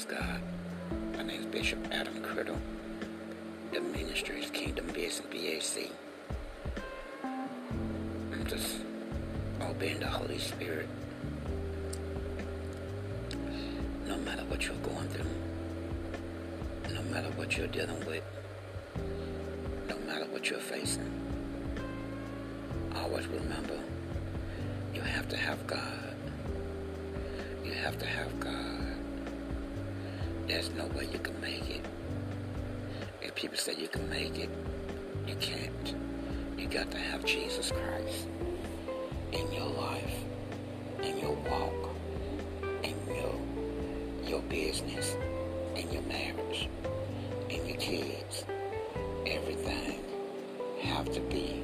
praise 0.00 0.18
God. 0.18 0.40
My 1.16 1.22
name 1.22 1.40
is 1.40 1.46
Bishop 1.46 1.78
Adam 1.90 2.14
Criddle. 2.22 2.58
The 3.72 3.80
ministry 3.80 4.42
is 4.42 4.50
Kingdom 4.50 4.86
Business 4.88 5.20
BAC. 5.30 5.90
I'm 8.32 8.46
just 8.46 8.78
obeying 9.60 10.00
the 10.00 10.06
Holy 10.06 10.38
Spirit. 10.38 10.88
No 14.06 14.16
matter 14.18 14.42
what 14.44 14.66
you're 14.66 14.76
going 14.76 15.08
through, 15.08 15.24
no 16.94 17.02
matter 17.02 17.28
what 17.36 17.56
you're 17.56 17.66
dealing 17.66 18.04
with, 18.06 18.24
no 19.88 19.98
matter 20.06 20.24
what 20.26 20.48
you're 20.48 20.60
facing, 20.60 21.10
always 22.96 23.26
remember 23.26 23.78
you 24.94 25.00
have 25.00 25.28
to 25.28 25.36
have 25.36 25.66
God. 25.66 26.14
You 27.64 27.72
have 27.72 27.98
to 27.98 28.06
have 28.06 28.40
God. 28.40 28.89
There's 30.50 30.70
no 30.70 30.86
way 30.98 31.06
you 31.12 31.20
can 31.20 31.40
make 31.40 31.70
it. 31.70 31.84
If 33.22 33.36
people 33.36 33.56
say 33.56 33.76
you 33.78 33.86
can 33.86 34.10
make 34.10 34.36
it, 34.36 34.50
you 35.24 35.36
can't. 35.36 35.94
You 36.58 36.66
got 36.66 36.90
to 36.90 36.98
have 36.98 37.24
Jesus 37.24 37.70
Christ 37.70 38.26
in 39.30 39.52
your 39.52 39.68
life, 39.68 40.16
in 41.04 41.18
your 41.18 41.36
walk, 41.48 41.90
in 42.82 42.96
your 43.06 43.34
your 44.24 44.42
business, 44.42 45.16
in 45.76 45.88
your 45.92 46.02
marriage, 46.02 46.68
in 47.48 47.64
your 47.68 47.76
kids. 47.76 48.44
Everything 49.26 50.00
have 50.82 51.12
to 51.12 51.20
be 51.20 51.62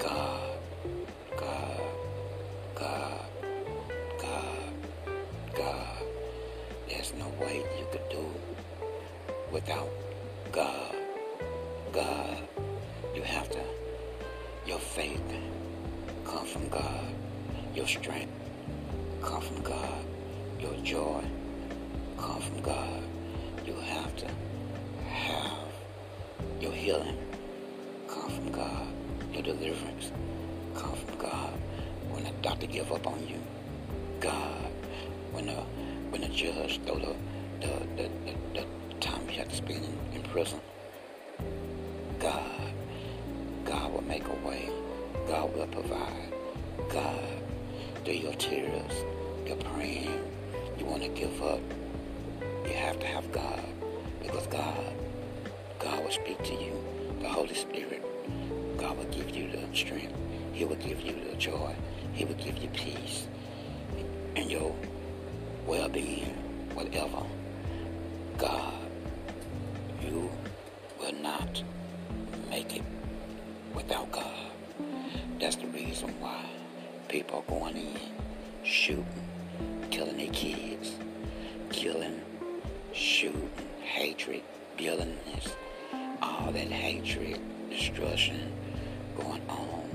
God, 0.00 0.40
God, 0.40 0.53
without 9.64 9.88
God. 10.52 10.94
God. 11.92 12.36
You 13.14 13.22
have 13.22 13.48
to, 13.50 13.60
your 14.66 14.78
faith 14.78 15.22
come 16.26 16.44
from 16.44 16.68
God. 16.68 17.06
Your 17.74 17.86
strength 17.86 18.32
come 19.22 19.40
from 19.40 19.62
God. 19.62 20.04
Your 20.60 20.74
joy 20.82 21.22
come 22.18 22.40
from 22.40 22.60
God. 22.60 23.02
You 23.64 23.74
have 23.74 24.14
to 24.16 24.26
have 25.08 25.68
your 26.60 26.72
healing 26.72 27.16
come 28.06 28.30
from 28.30 28.52
God. 28.52 28.86
Your 29.32 29.42
deliverance 29.42 30.10
come 30.74 30.94
from 30.94 31.18
God. 31.18 31.52
When 32.10 32.24
the 32.24 32.32
doctor 32.42 32.66
give 32.66 32.92
up 32.92 33.06
on 33.06 33.26
you, 33.26 33.40
God. 34.20 34.70
When 35.32 35.46
the 35.46 35.62
when 36.10 36.20
the 36.20 36.28
judge 36.28 36.80
throw 36.84 36.98
the 36.98 37.14
the, 37.60 37.86
the, 37.96 38.10
the, 38.26 38.60
the 38.60 38.66
time 39.04 39.28
you 39.28 39.36
have 39.36 39.48
to 39.48 39.56
spend 39.56 39.84
in, 39.84 40.16
in 40.16 40.22
prison, 40.34 40.60
God, 42.18 42.72
God 43.64 43.92
will 43.92 44.02
make 44.02 44.26
a 44.26 44.34
way. 44.44 44.68
God 45.28 45.54
will 45.54 45.68
provide. 45.68 46.32
God, 46.88 47.20
through 48.04 48.14
your 48.14 48.34
tears, 48.34 49.04
your 49.46 49.54
praying, 49.58 50.10
you 50.76 50.86
want 50.86 51.04
to 51.04 51.08
give 51.10 51.40
up, 51.40 51.60
you 52.66 52.72
have 52.72 52.98
to 52.98 53.06
have 53.06 53.30
God. 53.30 53.60
Because 54.20 54.48
God, 54.48 54.92
God 55.78 56.02
will 56.02 56.10
speak 56.10 56.42
to 56.42 56.52
you. 56.54 56.84
The 57.20 57.28
Holy 57.28 57.54
Spirit, 57.54 58.04
God 58.76 58.98
will 58.98 59.04
give 59.04 59.30
you 59.30 59.52
the 59.52 59.72
strength. 59.72 60.16
He 60.52 60.64
will 60.64 60.74
give 60.74 61.00
you 61.00 61.14
the 61.30 61.36
joy. 61.36 61.76
He 62.12 62.24
will 62.24 62.34
give 62.34 62.58
you 62.58 62.70
peace. 62.70 63.28
And 64.34 64.50
your 64.50 64.74
well-being, 65.64 66.34
whatever. 66.74 67.22
reason 76.04 76.20
why 76.20 76.44
people 77.08 77.38
are 77.38 77.50
going 77.50 77.76
in, 77.76 77.98
shooting, 78.62 79.06
killing 79.90 80.16
their 80.16 80.28
kids, 80.28 80.92
killing, 81.70 82.20
shooting, 82.92 83.50
hatred, 83.80 84.42
violence, 84.78 85.54
all 86.22 86.50
that 86.52 86.68
hatred, 86.68 87.40
destruction 87.70 88.52
going 89.16 89.42
on. 89.48 89.88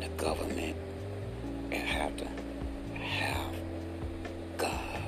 The 0.00 0.08
government 0.22 0.76
it 1.70 1.80
have 1.80 2.16
to 2.16 2.26
have 2.98 3.54
God. 4.56 5.02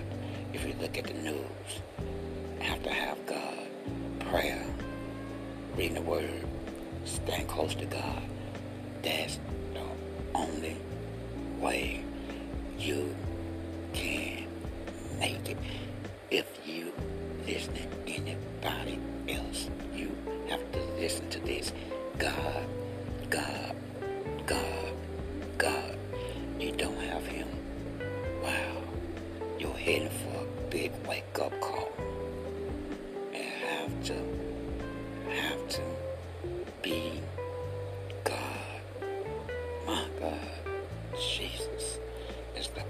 If 0.52 0.66
you 0.66 0.74
look 0.80 0.98
at 0.98 1.04
the 1.04 1.14
news, 1.14 1.82
have 2.60 2.82
to 2.82 2.90
have 2.90 3.24
God, 3.26 3.58
prayer, 4.20 4.64
reading 5.76 5.94
the 5.94 6.02
word, 6.02 6.44
staying 7.04 7.46
close 7.46 7.74
to 7.76 7.86
God. 7.86 8.22
That's 9.02 9.38
only 10.38 10.76
way 11.60 12.04
you 12.78 13.14
can 13.92 14.46
make 15.18 15.48
it. 15.48 15.58
If 16.30 16.46
you 16.64 16.92
listen 17.46 17.74
to 17.74 17.82
anybody 18.06 19.00
else, 19.28 19.68
you 19.94 20.16
have 20.48 20.60
to 20.72 20.78
listen 21.00 21.28
to 21.30 21.40
this. 21.40 21.72
God, 22.18 22.66
God, 23.28 23.74
God, 24.46 24.92
God. 25.56 25.98
You 26.60 26.72
don't 26.72 26.98
have 26.98 27.26
him. 27.26 27.48
Wow. 28.42 28.82
You're 29.58 29.72
heading 29.76 30.10
for 30.10 30.42
a 30.42 30.70
big 30.70 30.92
wake-up 31.08 31.58
call. 31.60 31.90
And 33.34 33.44
have 33.44 34.04
to, 34.04 34.16
have 35.30 35.68
to 35.68 35.82
be 36.82 37.20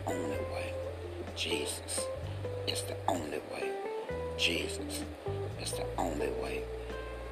only 0.09 0.39
way. 0.53 0.73
Jesus 1.37 2.07
is 2.67 2.83
the 2.83 2.97
only 3.07 3.41
way. 3.53 3.71
Jesus 4.37 5.05
is 5.61 5.73
the 5.73 5.85
only 5.99 6.31
way. 6.43 6.63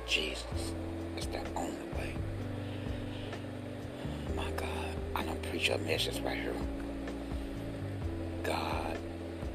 Jesus 0.07 0.73
is 1.17 1.27
the 1.27 1.41
only 1.57 1.89
way. 1.97 2.15
My 4.35 4.51
God, 4.53 4.89
I 5.15 5.23
don't 5.23 5.43
preach 5.51 5.71
a 5.71 5.79
message 5.79 6.21
right 6.21 6.37
here. 6.37 6.55
God 8.43 8.99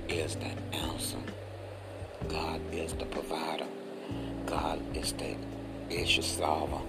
is 0.10 0.36
the 0.36 0.52
answer. 0.76 1.20
God 2.28 2.60
is 2.74 2.94
the 2.94 3.06
provider. 3.06 3.68
God 4.46 4.80
is 4.96 5.14
the 5.14 5.36
issue 5.90 6.22
solver. 6.24 6.82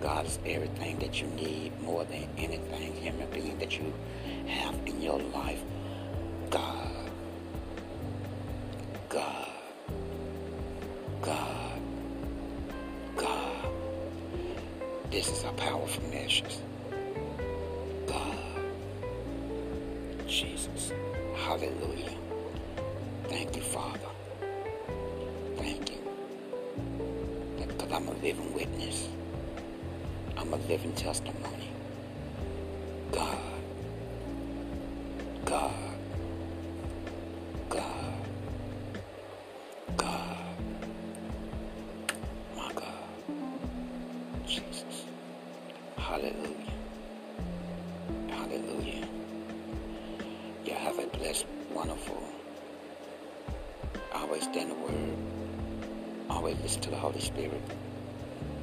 God 0.00 0.26
is 0.26 0.38
everything 0.46 0.98
that 1.00 1.20
you 1.20 1.26
need 1.28 1.80
more 1.80 2.04
than 2.04 2.28
anything 2.36 2.94
human 2.94 3.28
being 3.30 3.58
that 3.58 3.76
you 3.76 3.92
have 4.46 4.74
in 4.86 5.00
your 5.00 5.18
life. 5.18 5.60
God. 6.50 7.10
God. 9.10 9.48
God. 11.20 11.80
God. 13.16 13.70
This 15.10 15.28
is 15.28 15.44
a 15.44 15.52
powerful 15.52 16.02
message. 16.10 16.58
God. 18.06 18.38
Jesus. 20.26 20.92
Hallelujah. 21.36 22.16
Thank 23.24 23.56
you, 23.56 23.62
Father. 23.62 24.08
Thank 25.56 25.90
you. 25.90 25.98
Because 27.58 27.92
I'm 27.92 28.08
a 28.08 28.12
living 28.22 28.54
witness. 28.54 29.08
I'm 30.36 30.52
a 30.54 30.56
living 30.56 30.92
testimony. 30.92 31.67
Hallelujah. 46.18 46.72
Hallelujah. 48.28 49.08
You 50.64 50.72
have 50.72 50.98
a 50.98 51.06
blessed, 51.16 51.46
wonderful. 51.72 52.20
Always 54.12 54.42
stand 54.42 54.72
the 54.72 54.74
word. 54.74 55.16
Always 56.28 56.56
listen 56.60 56.80
to 56.82 56.90
the 56.90 56.96
Holy 56.96 57.20
Spirit. 57.20 57.62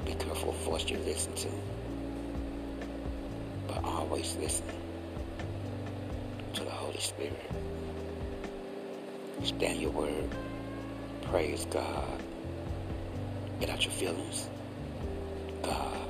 Be 0.06 0.16
careful 0.16 0.50
of 0.50 0.68
what 0.68 0.90
you 0.90 0.98
listen 0.98 1.34
to. 1.36 1.48
But 3.68 3.86
always 3.86 4.36
listen 4.36 4.66
to 6.56 6.64
the 6.64 6.70
Holy 6.72 7.00
Spirit. 7.00 7.52
Stand 9.44 9.80
your 9.80 9.92
word. 9.92 10.30
Praise 11.22 11.66
God. 11.72 12.22
Get 13.62 13.70
out 13.70 13.86
your 13.86 13.94
feelings. 13.94 14.50
God. 15.64 16.05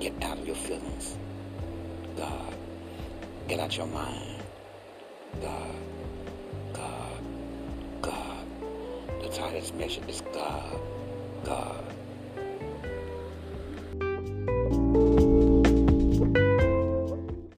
Get 0.00 0.12
out 0.22 0.38
of 0.38 0.46
your 0.46 0.56
feelings. 0.56 1.16
God. 2.16 2.54
Get 3.48 3.58
out 3.58 3.76
your 3.76 3.86
mind. 3.86 4.42
God. 5.42 5.74
God. 6.72 7.18
God. 8.00 8.46
The 9.22 9.28
of 9.28 9.54
this 9.54 9.72
is 10.08 10.20
God. 10.32 10.80
God. 11.44 11.84